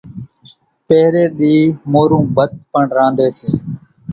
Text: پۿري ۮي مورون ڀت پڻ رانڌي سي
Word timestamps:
پۿري 0.87 1.23
ۮي 1.37 1.55
مورون 1.91 2.23
ڀت 2.35 2.51
پڻ 2.71 2.85
رانڌي 2.97 3.29
سي 3.37 3.51